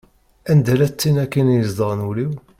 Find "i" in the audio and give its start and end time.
1.53-1.57